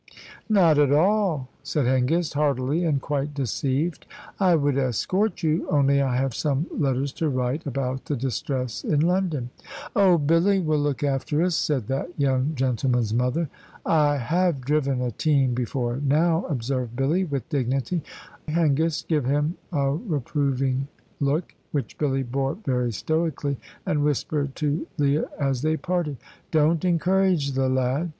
[0.49, 4.07] "Not at all," said Hengist, heartily, and quite deceived.
[4.39, 9.01] "I would escort you, only I have some letters to write about the distress in
[9.01, 9.51] London."
[9.95, 13.47] "Oh, Billy will look after us," said that young gentleman's mother.
[13.85, 18.01] "I have driven a team before now," observed Billy, with dignity.
[18.47, 20.87] I Hengist gave him a reproving
[21.19, 26.17] look (which Billy bore very stoically), and whispered to Leah as they parted,
[26.49, 28.09] "Don't encourage that lad."